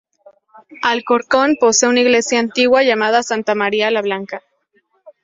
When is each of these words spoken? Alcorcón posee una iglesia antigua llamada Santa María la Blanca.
Alcorcón 0.81 1.57
posee 1.59 1.87
una 1.87 1.99
iglesia 1.99 2.39
antigua 2.39 2.81
llamada 2.81 3.21
Santa 3.21 3.53
María 3.53 3.91
la 3.91 4.01
Blanca. 4.01 4.41